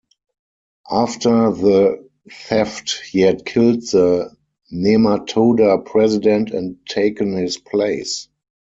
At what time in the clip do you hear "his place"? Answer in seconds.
7.33-8.27